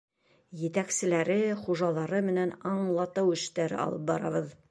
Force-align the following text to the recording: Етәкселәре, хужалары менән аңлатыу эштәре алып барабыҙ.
Етәкселәре, 0.61 1.35
хужалары 1.65 2.23
менән 2.31 2.55
аңлатыу 2.71 3.37
эштәре 3.39 3.81
алып 3.87 4.11
барабыҙ. 4.13 4.49